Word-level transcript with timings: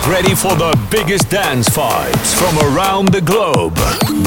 Get 0.00 0.08
ready 0.08 0.34
for 0.34 0.56
the 0.56 0.78
biggest 0.90 1.28
dance 1.28 1.68
vibes 1.68 2.34
from 2.34 2.56
around 2.74 3.12
the 3.12 3.20
globe. 3.20 3.76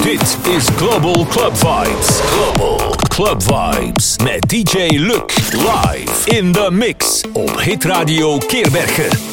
Dit 0.03 0.37
is 0.47 0.69
Global 0.77 1.25
Club 1.25 1.53
Vibes. 1.53 2.21
Global 2.29 2.95
Club 3.07 3.41
Vibes 3.41 4.17
met 4.23 4.47
DJ 4.49 4.99
Luc 4.99 5.31
live 5.53 6.27
in 6.27 6.51
the 6.51 6.69
mix 6.71 7.23
op 7.33 7.59
Hit 7.59 7.83
Radio 7.83 8.37
Keerbergen. 8.37 9.32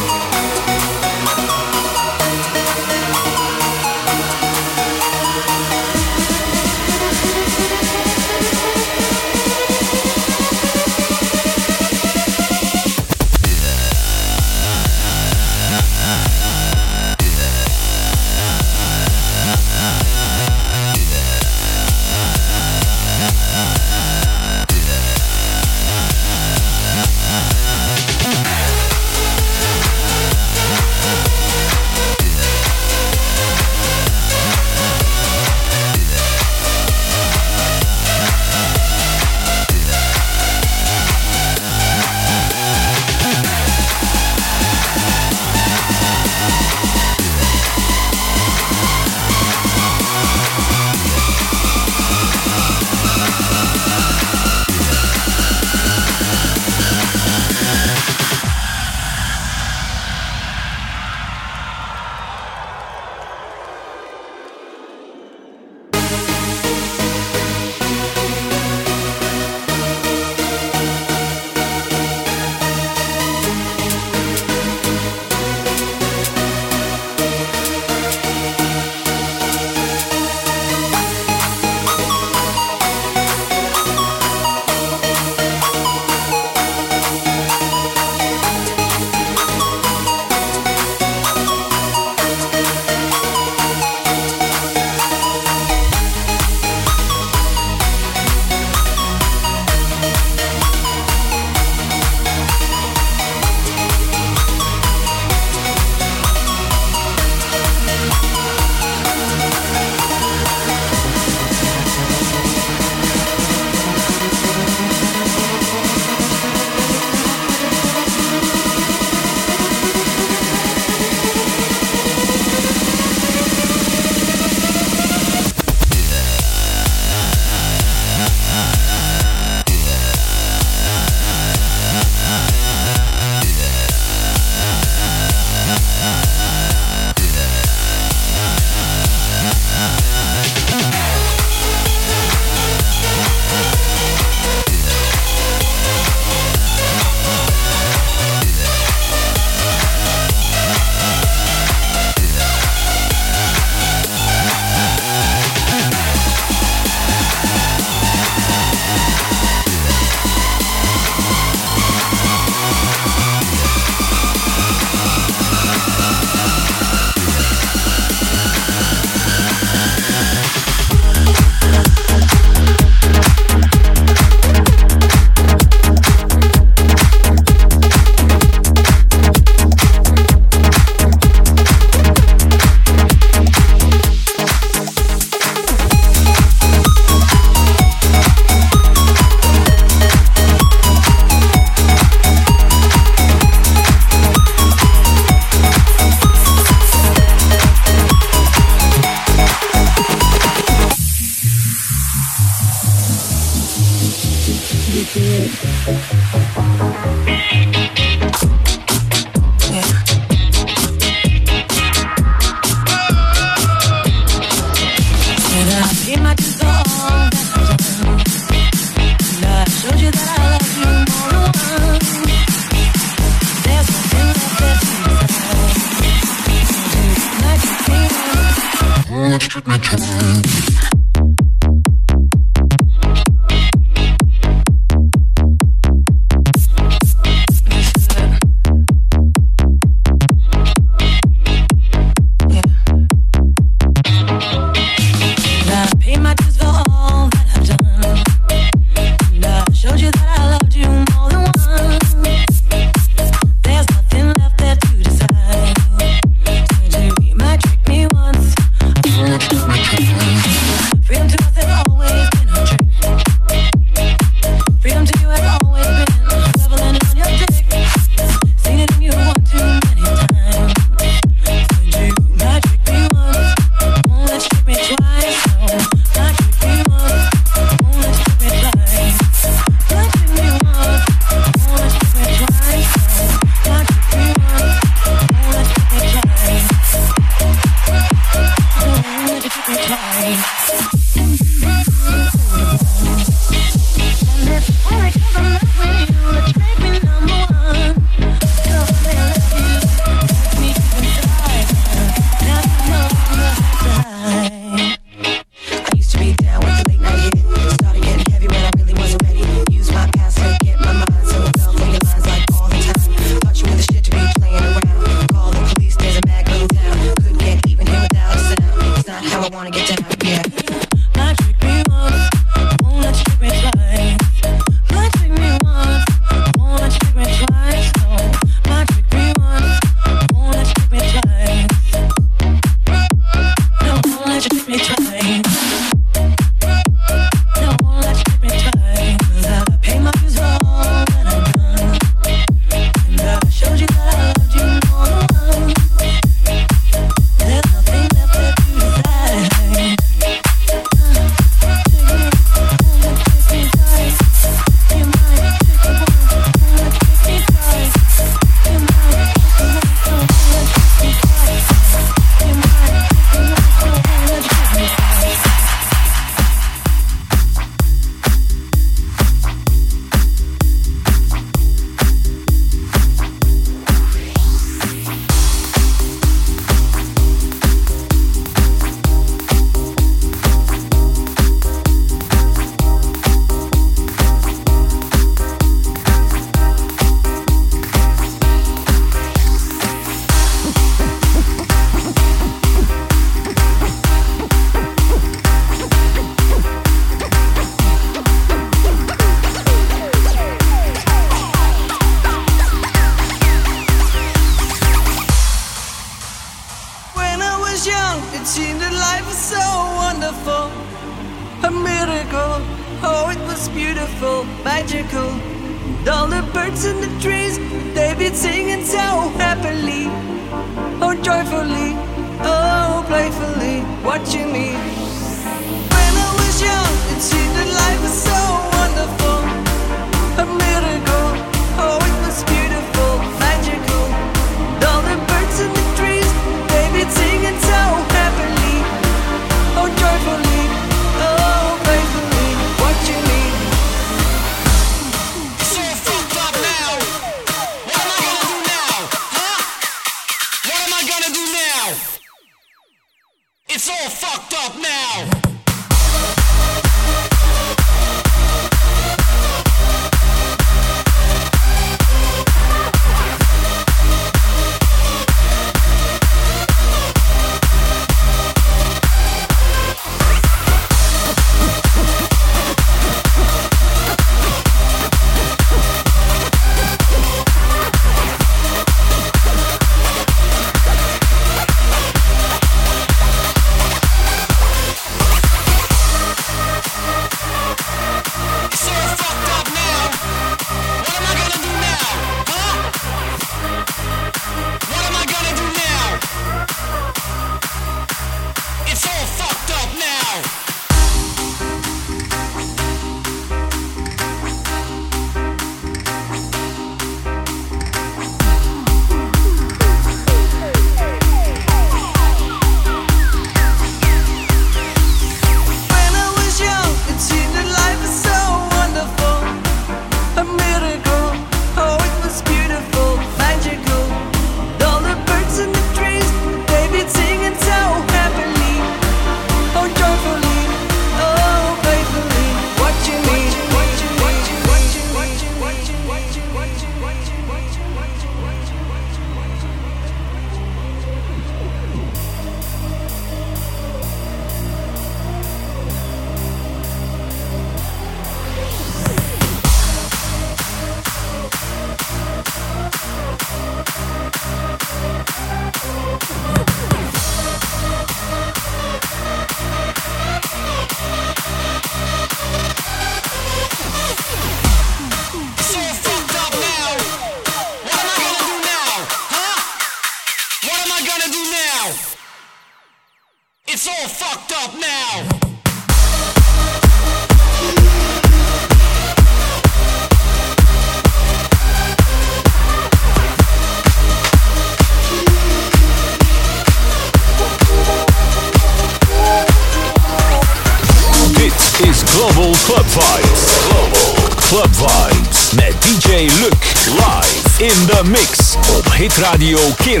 Radio 599.31 599.57
King. 599.77 600.00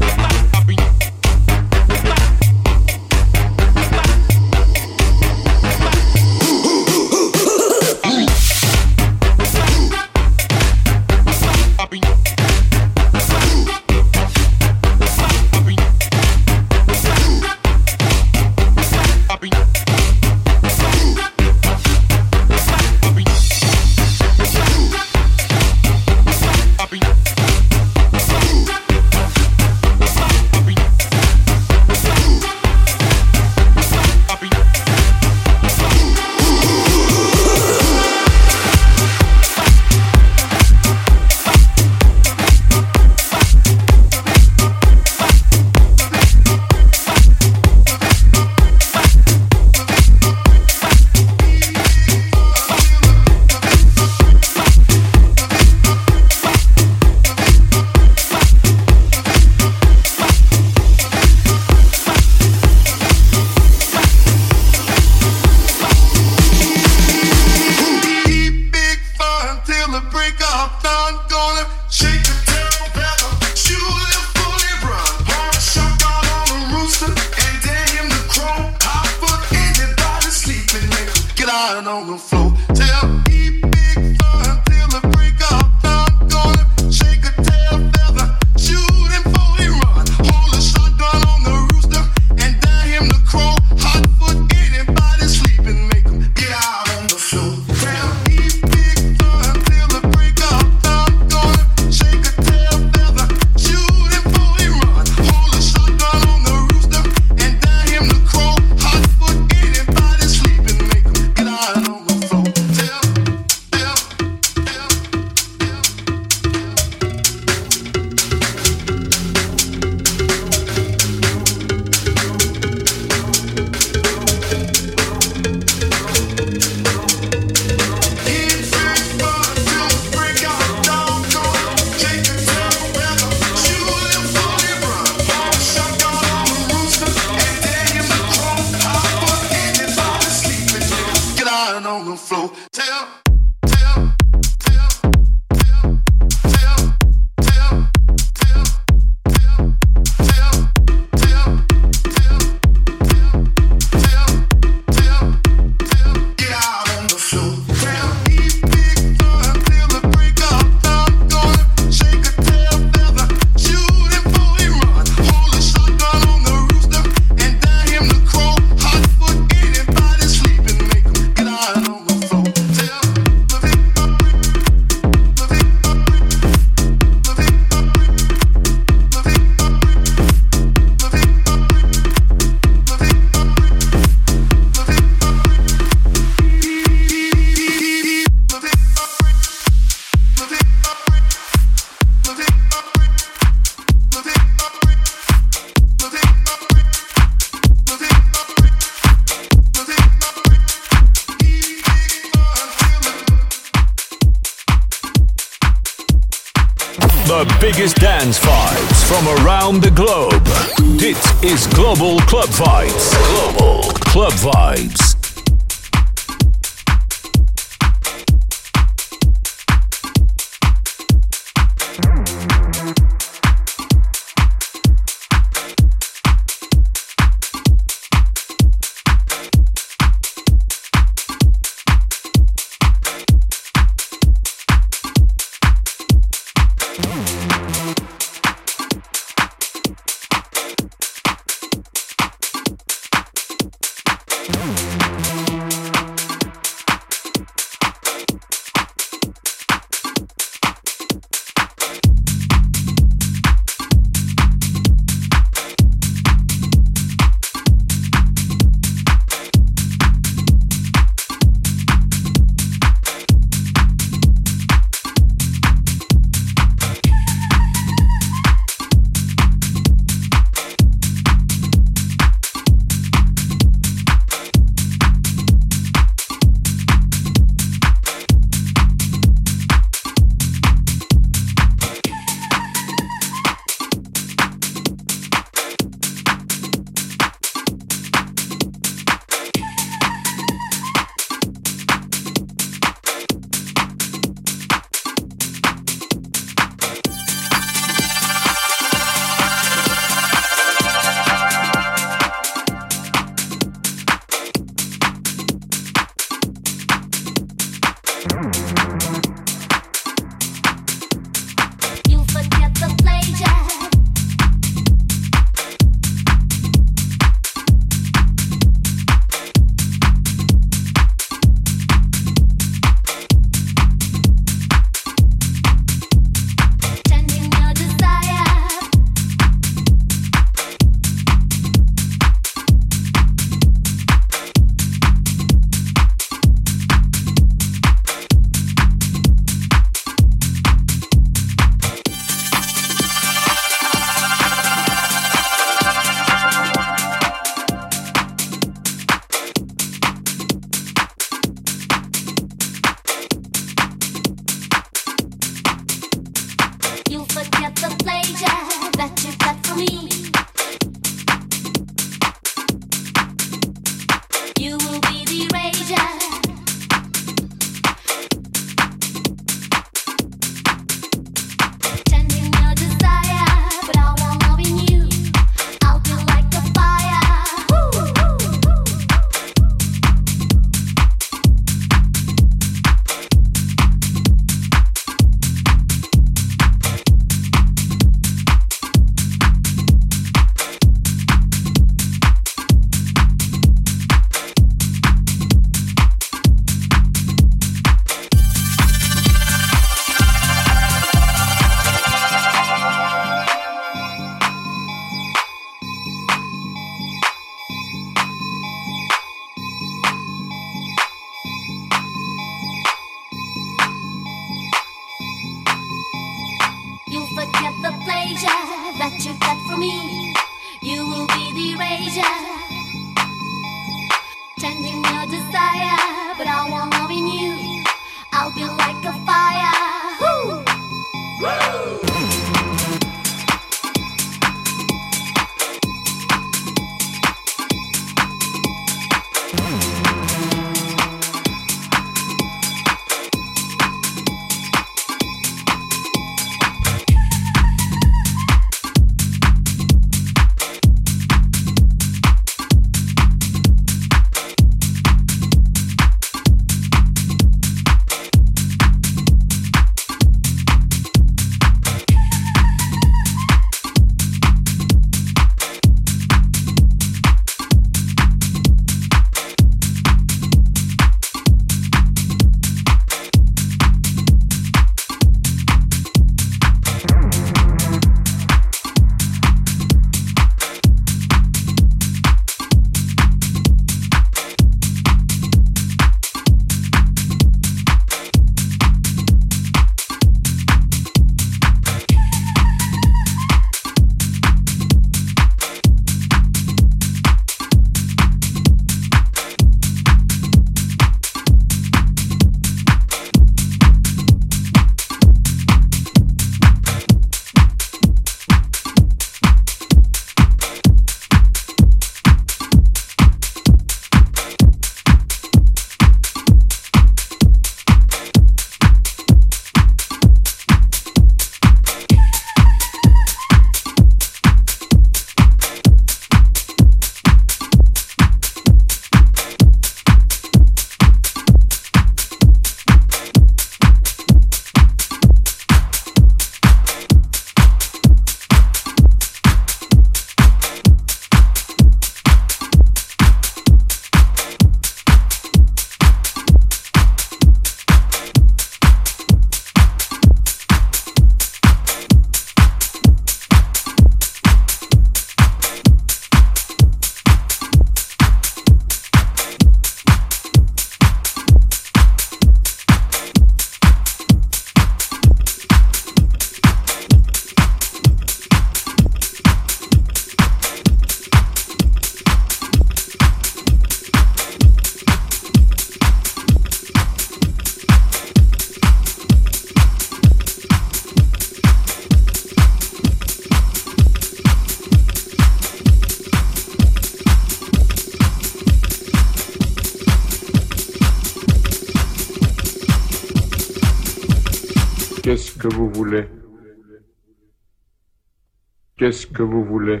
Qu'est-ce 599.08 599.26
que 599.26 599.42
vous 599.42 599.64
voulez? 599.64 600.00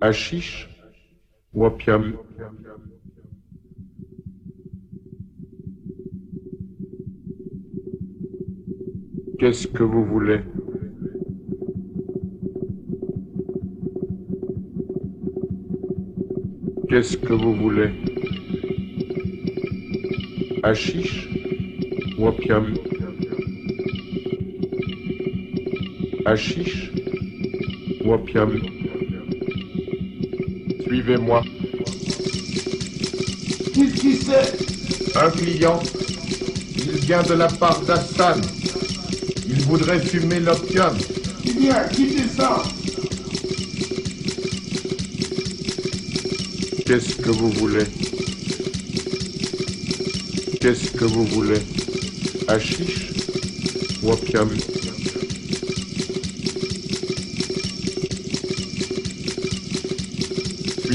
Hachiche 0.00 0.70
ou 1.52 1.68
Qu'est-ce 9.38 9.66
que 9.66 9.82
vous 9.82 10.06
voulez? 10.06 10.40
Qu'est-ce 16.88 17.18
que 17.18 17.34
vous 17.34 17.54
voulez? 17.54 17.90
Hachiche 20.62 21.28
ou 22.16 22.28
opium? 22.28 22.72
Opium 28.04 28.60
Suivez-moi. 30.86 31.42
Qu'est-ce 33.74 34.00
qui 34.00 34.16
c'est 34.16 35.16
Un 35.16 35.30
client. 35.30 35.80
Il 36.76 36.92
vient 36.98 37.22
de 37.22 37.34
la 37.34 37.48
part 37.48 37.80
d'Hassan. 37.82 38.40
Il 39.48 39.60
voudrait 39.62 40.00
fumer 40.00 40.40
l'opium. 40.40 40.96
Bien, 41.58 41.84
quittez 41.92 42.28
ça? 42.36 42.62
Qu'est-ce 46.86 47.16
que 47.16 47.30
vous 47.30 47.50
voulez? 47.50 47.84
Qu'est-ce 50.60 50.90
que 50.90 51.04
vous 51.04 51.24
voulez? 51.24 51.60
Hachiche 52.48 53.10
ou 54.02 54.12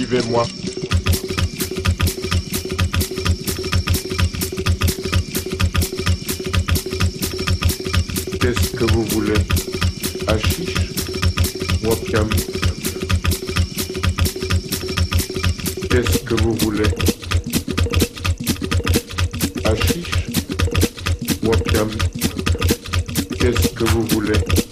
Suivez-moi. 0.10 0.44
Qu'est-ce 8.42 8.70
que 8.72 8.86
vous 8.92 9.04
voulez? 9.04 9.34
Hachiche 10.28 10.74
opium? 11.86 12.28
Qu'est-ce 15.92 16.18
que 16.24 16.42
vous 16.42 16.56
voulez? 16.56 16.90
Hachiche 19.64 20.12
opium? 21.46 21.90
Qu'est-ce 23.40 23.68
que 23.76 23.84
vous 23.84 24.08
voulez? 24.08 24.69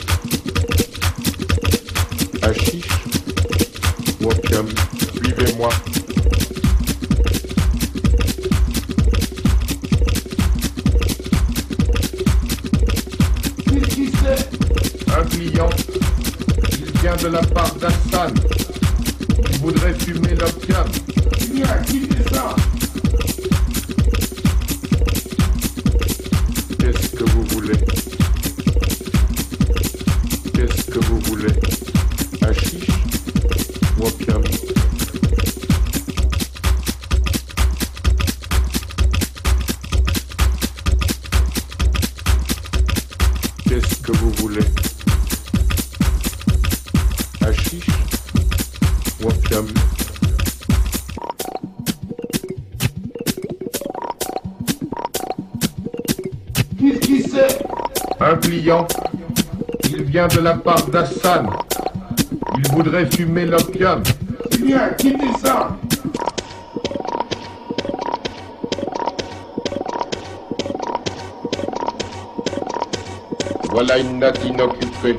Un 58.20 58.36
client, 58.38 58.88
il 59.92 60.04
vient 60.04 60.28
de 60.28 60.40
la 60.40 60.56
part 60.56 60.84
d'Hassan. 60.88 61.50
Il 62.58 62.72
voudrait 62.72 63.06
fumer 63.06 63.46
l'opium. 63.46 64.02
Viens, 64.64 64.90
quittez 64.98 65.28
ça 65.40 65.78
Voilà 73.70 74.00
une 74.00 74.18
natte 74.18 74.44
inoccupée. 74.44 75.18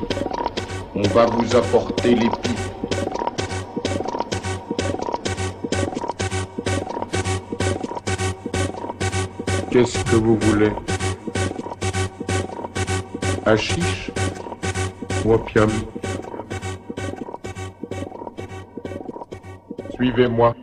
On 0.93 1.03
va 1.03 1.25
vous 1.27 1.55
apporter 1.55 2.15
les 2.15 2.29
pipes. 2.29 2.59
Qu'est-ce 9.71 10.03
que 10.03 10.15
vous 10.17 10.37
voulez? 10.37 10.71
Hachiche 13.49 14.11
ou 15.25 15.33
opium 15.33 15.69
Suivez-moi. 19.95 20.55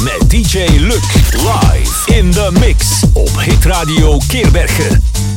Met 0.00 0.30
DJ 0.30 0.78
Luc 0.78 1.02
live 1.32 2.12
in 2.14 2.30
the 2.30 2.50
mix 2.60 3.02
op 3.12 3.40
Hit 3.40 3.64
Radio 3.64 4.18
Keerbergen. 4.28 5.35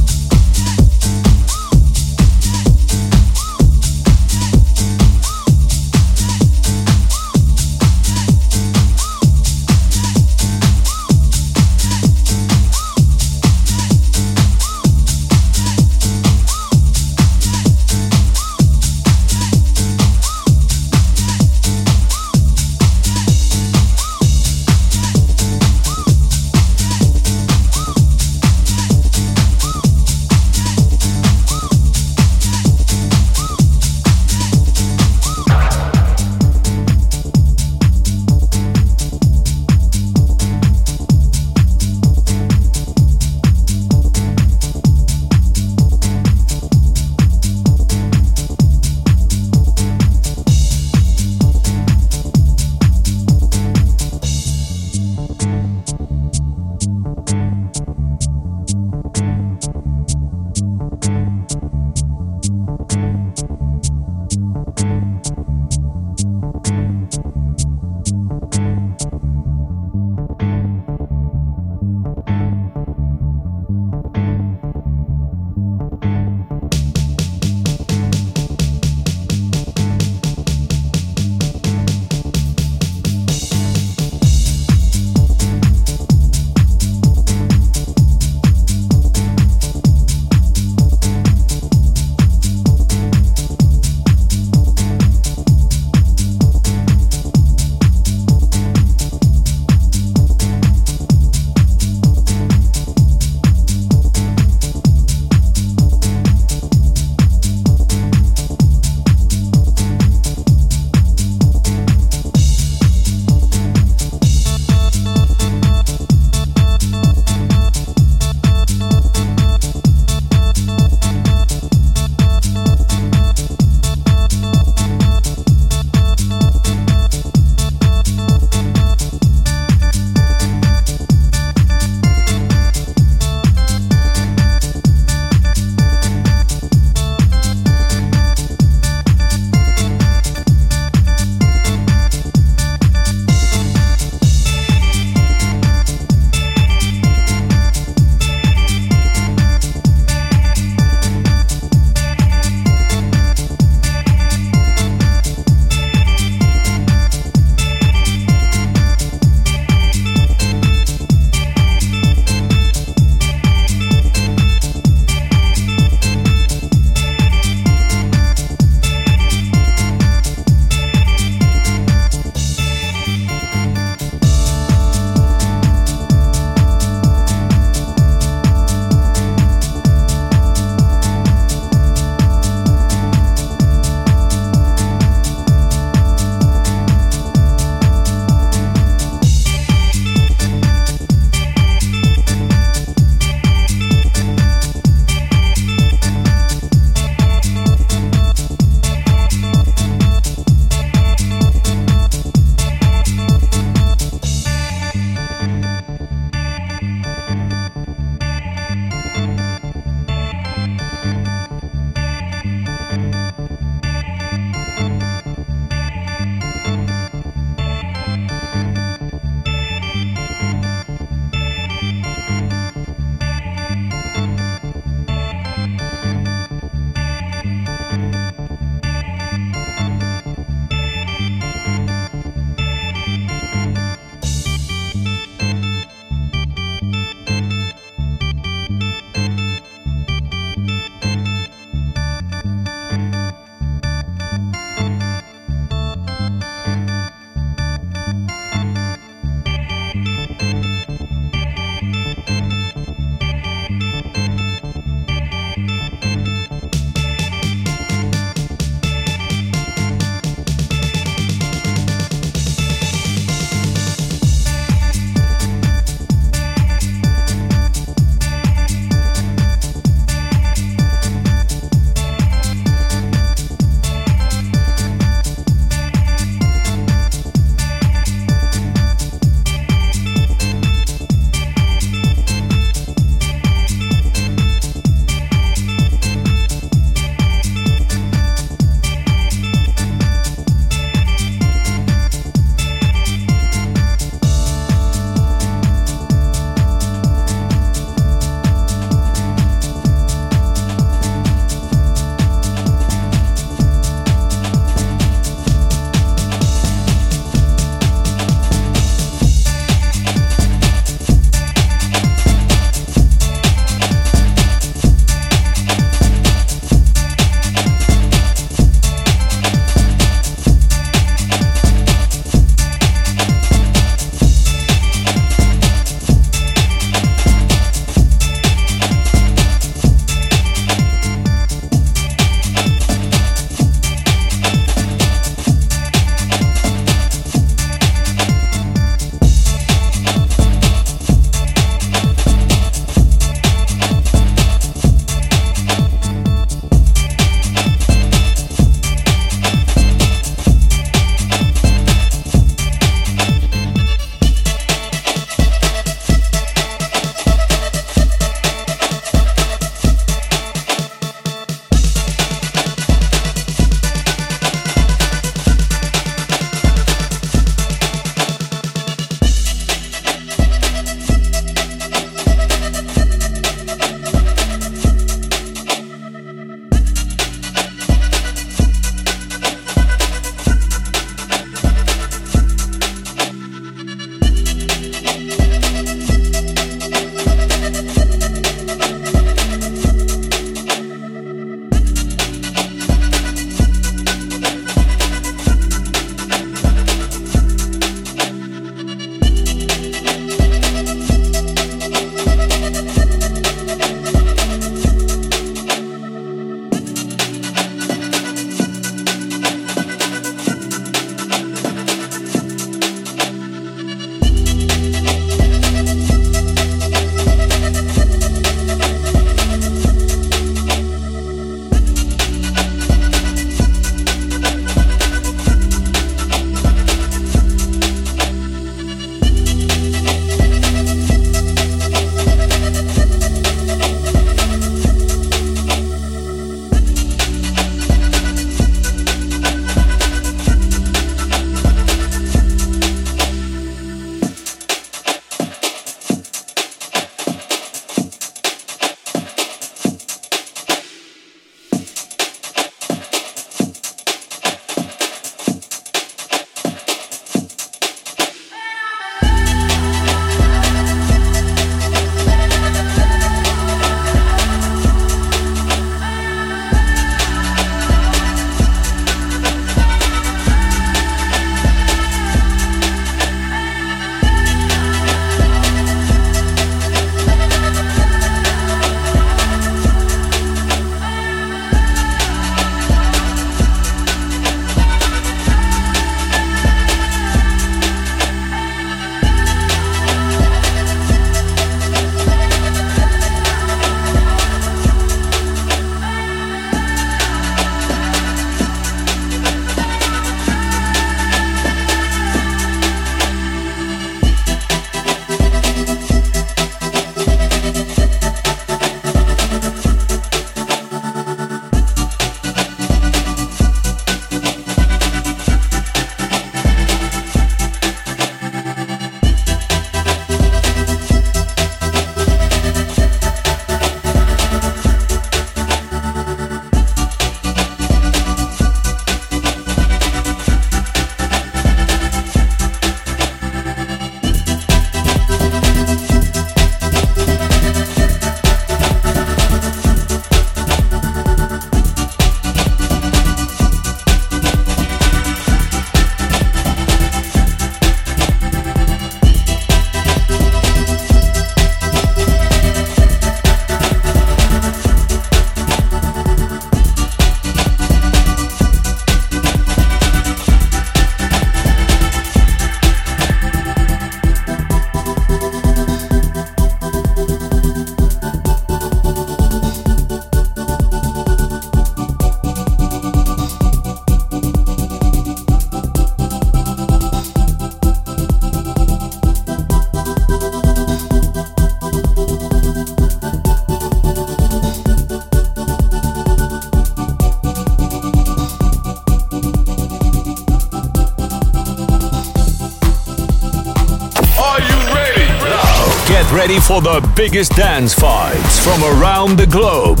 Ready 596.50 596.60
for 596.60 596.80
the 596.80 597.12
biggest 597.14 597.54
dance 597.54 597.94
vibes 597.94 598.58
from 598.58 598.82
around 598.82 599.38
the 599.38 599.46
globe. 599.46 600.00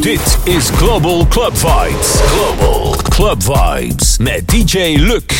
Dit 0.00 0.38
is 0.44 0.70
Global 0.70 1.26
Club 1.26 1.54
Vibes. 1.54 2.20
Global 2.30 2.94
Club 3.10 3.42
Vibes 3.42 4.18
met 4.18 4.46
DJ 4.46 4.96
Luc. 4.96 5.37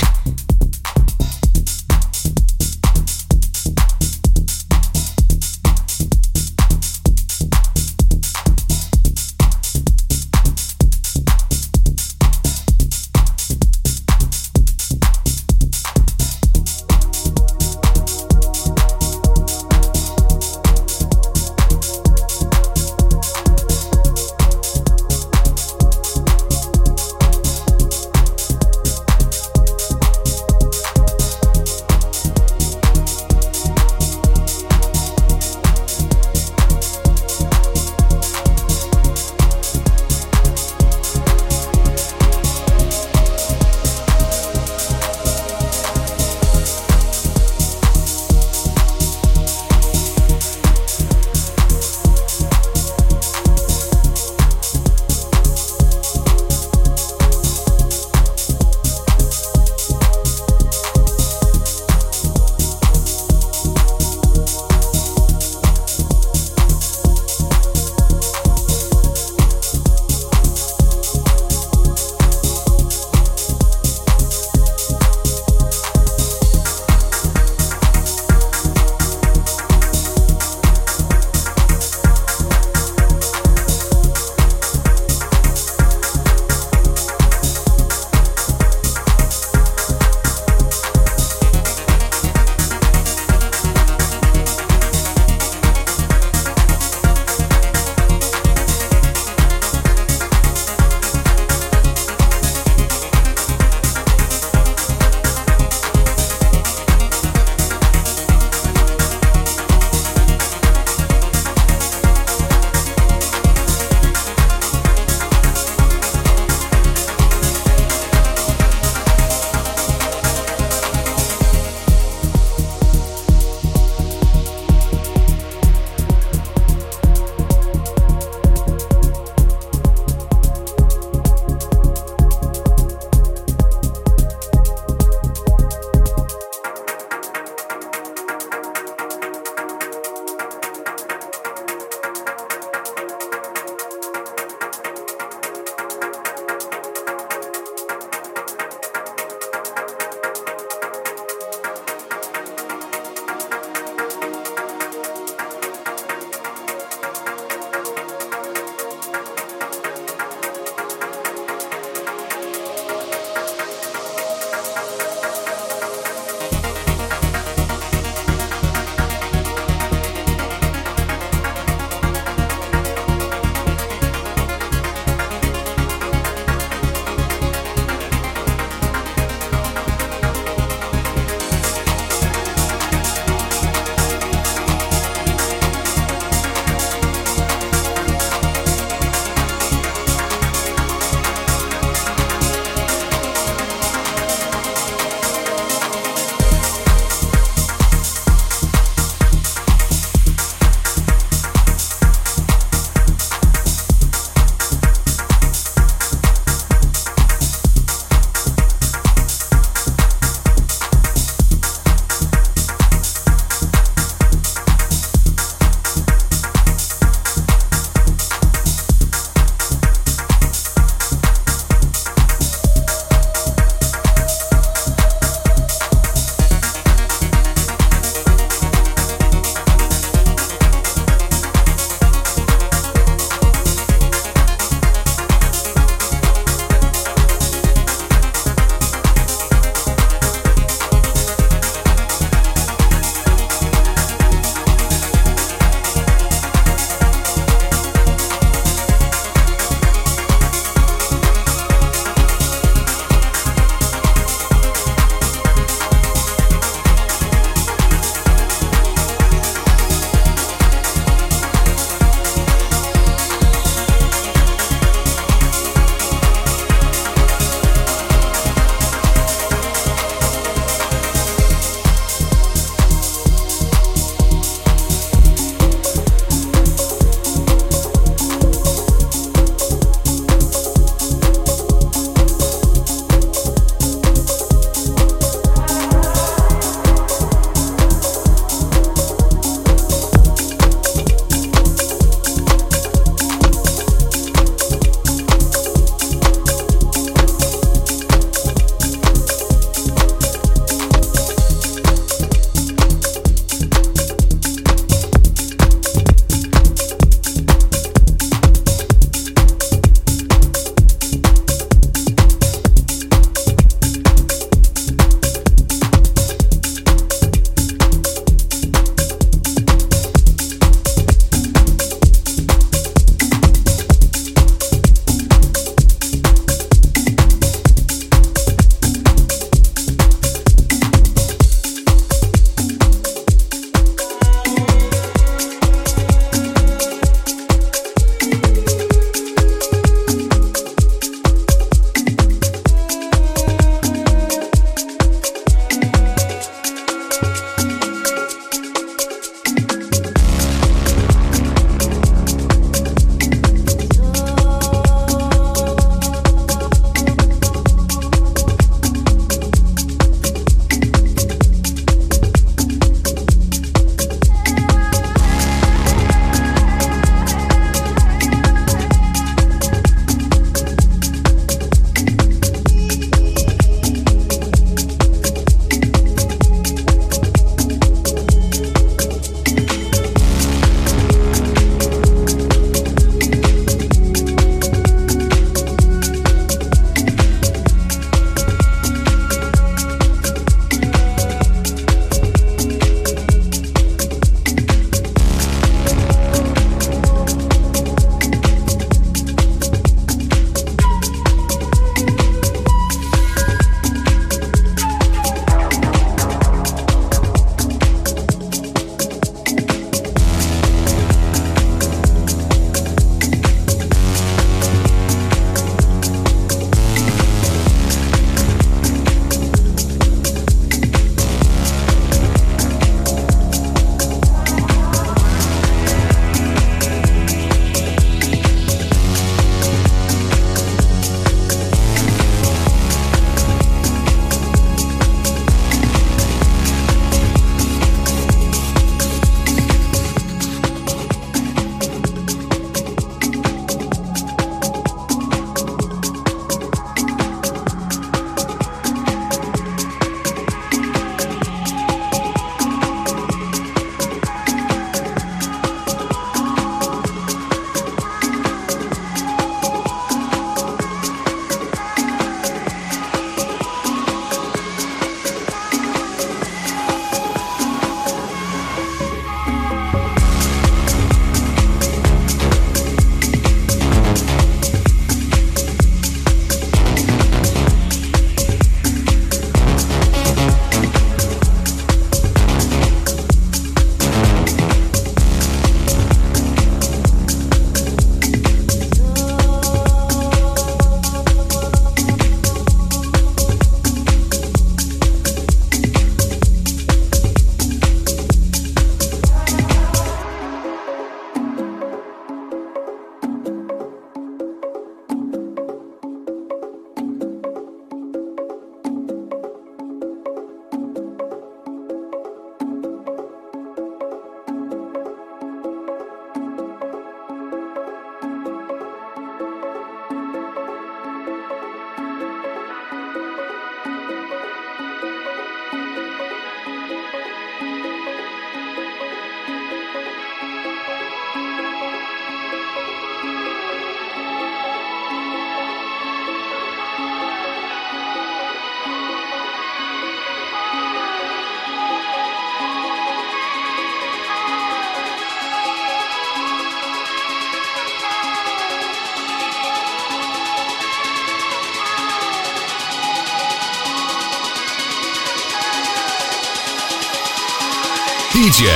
DJ 558.59 558.67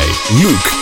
Luke. 0.45 0.82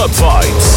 Club 0.00 0.12
Vibes. 0.12 0.69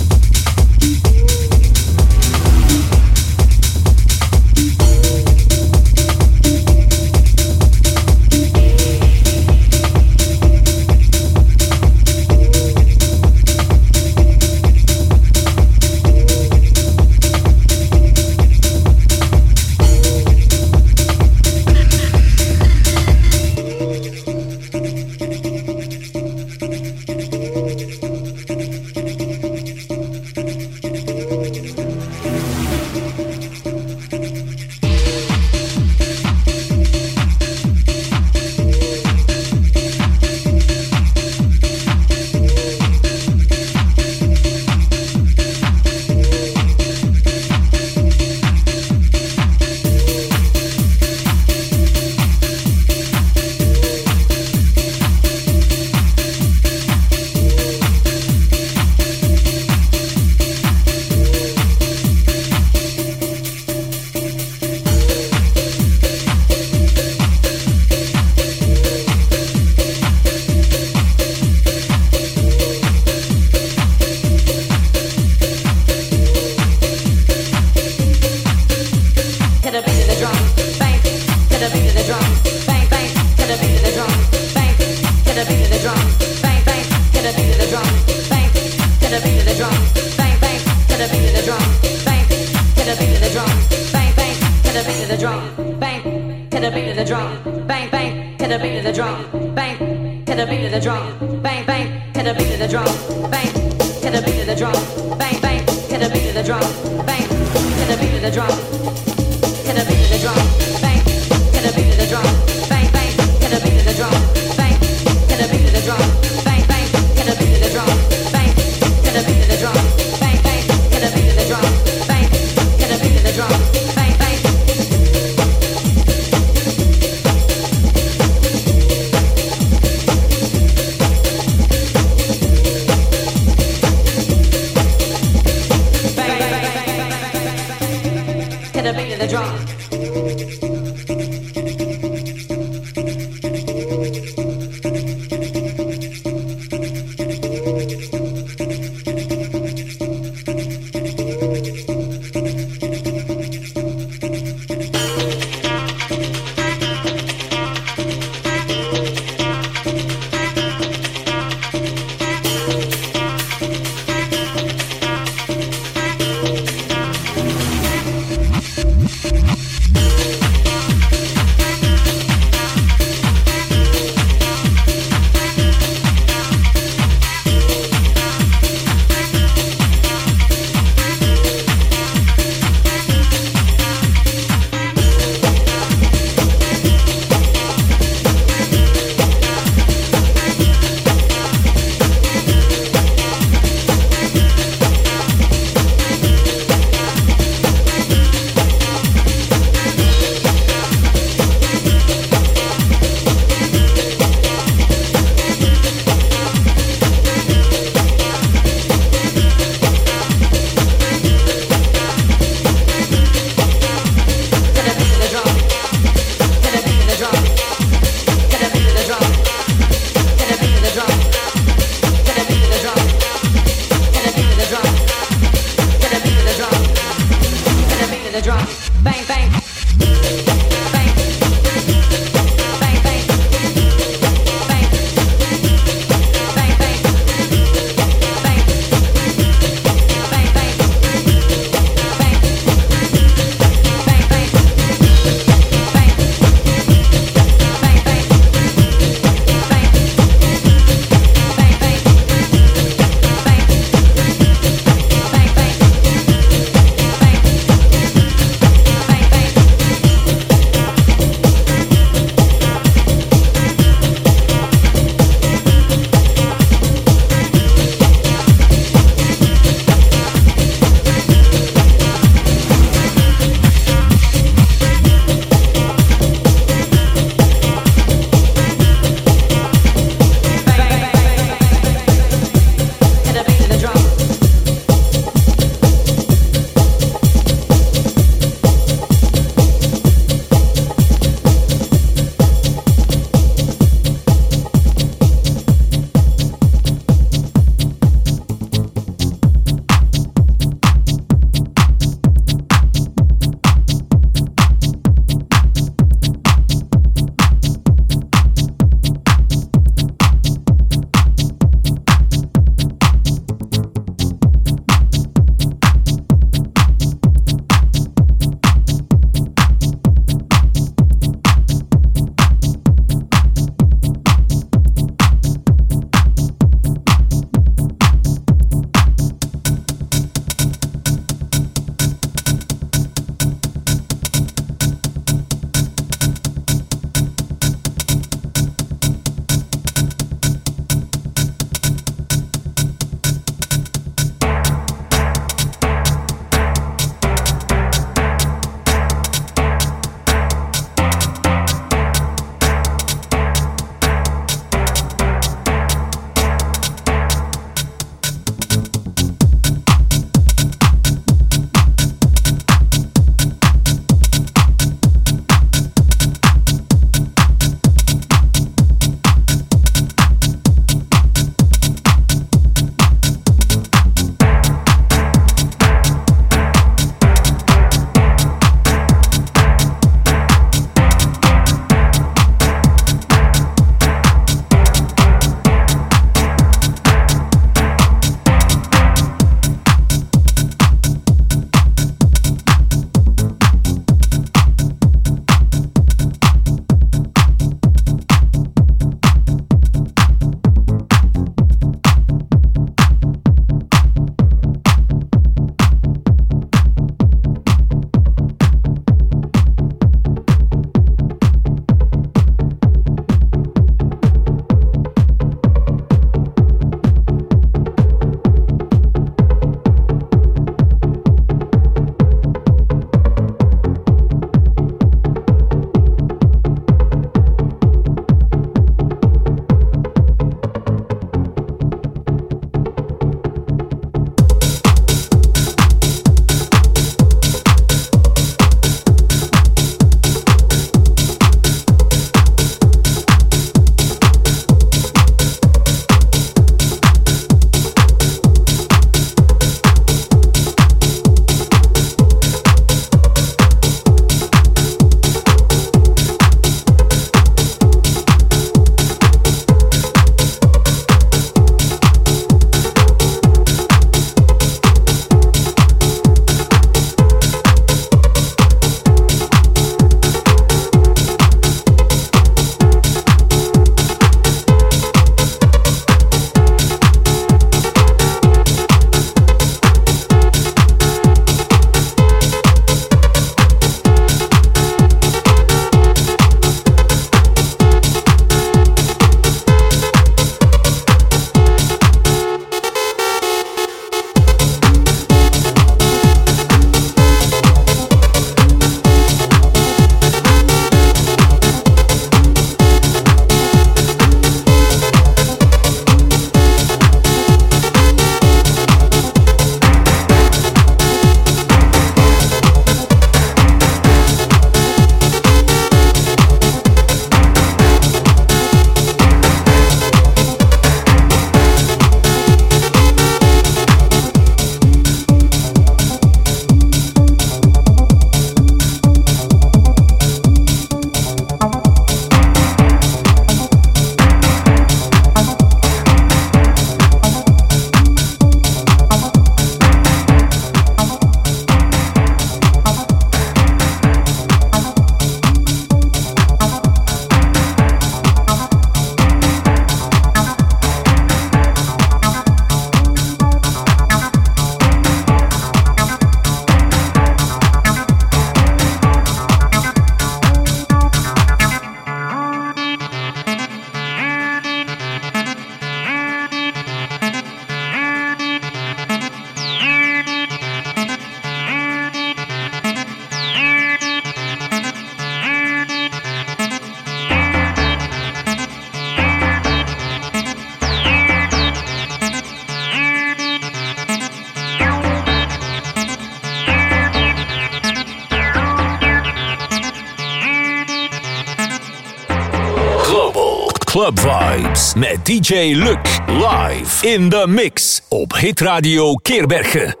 Met 594.95 595.25
DJ 595.25 595.73
Luc 595.73 595.99
live 596.27 597.07
in 597.07 597.29
the 597.29 597.45
mix 597.47 598.01
op 598.09 598.33
Hit 598.33 598.59
Radio 598.59 599.15
Keerbergen. 599.15 600.00